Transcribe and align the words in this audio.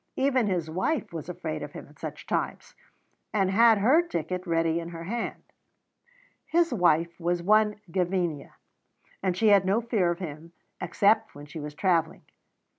Even 0.15 0.47
his 0.47 0.67
wife 0.67 1.13
was 1.13 1.29
afraid 1.29 1.61
of 1.61 1.73
him 1.73 1.85
at 1.87 1.99
such 1.99 2.25
times, 2.25 2.73
and 3.35 3.51
had 3.51 3.77
her 3.77 4.01
ticket 4.01 4.47
ready 4.47 4.79
in 4.79 4.89
her 4.89 5.03
hand. 5.03 5.43
His 6.47 6.73
wife 6.73 7.19
was 7.19 7.43
one 7.43 7.79
Gavinia, 7.91 8.53
and 9.21 9.37
she 9.37 9.49
had 9.49 9.63
no 9.63 9.79
fear 9.79 10.09
of 10.09 10.17
him 10.17 10.53
except 10.81 11.35
when 11.35 11.45
she 11.45 11.59
was 11.59 11.75
travelling. 11.75 12.23